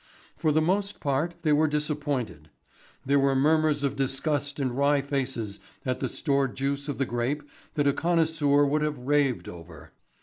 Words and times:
For 0.35 0.51
the 0.51 0.63
most 0.63 0.99
part 0.99 1.35
they 1.43 1.53
were 1.53 1.67
disappointed. 1.67 2.49
There 3.05 3.19
were 3.19 3.35
murmurs 3.35 3.83
of 3.83 3.95
disgust 3.95 4.59
and 4.59 4.75
wry 4.75 4.99
faces 5.01 5.59
at 5.85 5.99
the 5.99 6.09
stored 6.09 6.55
juice 6.55 6.89
of 6.89 6.97
the 6.97 7.05
grape 7.05 7.43
that 7.75 7.85
a 7.85 7.93
connoisseur 7.93 8.65
would 8.65 8.81
have 8.81 8.97
raved 8.97 9.47
over. 9.47 9.91